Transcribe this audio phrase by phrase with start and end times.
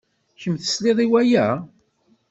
[0.39, 1.47] Kemm tesliḍ i waya?